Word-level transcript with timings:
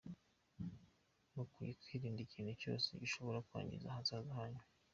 Mukwiye 1.33 1.71
kwirinda 1.81 2.19
ikintu 2.23 2.51
cyose 2.61 2.87
gishobora 3.01 3.43
kwangiza 3.47 3.85
ahazaza 3.89 4.31
hanyu." 4.39 4.61